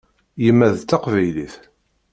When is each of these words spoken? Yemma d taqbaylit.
Yemma 0.43 0.67
d 0.77 0.79
taqbaylit. 0.79 1.55